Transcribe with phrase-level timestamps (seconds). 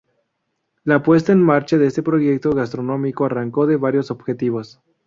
[0.83, 4.81] La puesta en marcha de este proyecto gastronómico arrancó de varios objetivos.